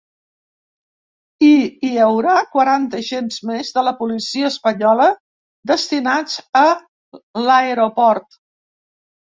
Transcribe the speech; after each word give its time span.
I 1.47 1.51
hi 1.87 1.91
haurà 2.05 2.33
quaranta 2.55 3.01
agents 3.05 3.39
més 3.51 3.71
de 3.77 3.85
la 3.89 3.95
policia 4.01 4.51
espanyola 4.55 5.13
destinats 5.75 6.43
a 6.65 6.69
l’aeroport. 7.47 8.43